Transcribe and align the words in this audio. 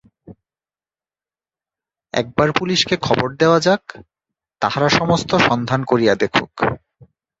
একবার 2.13 2.49
পুলিসকে 2.51 2.95
খবর 3.01 3.27
দেওয়া 3.35 3.59
যাক, 3.59 3.83
তাহারা 4.61 4.89
সমস্ত 4.89 5.31
সন্ধান 5.47 5.81
করিয়া 5.83 6.13
দেখুক। 6.15 6.53